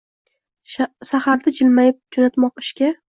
saharda 1.09 1.53
jilmayib 1.59 2.01
joʼnatmoq 2.17 2.65
ishga 2.65 2.91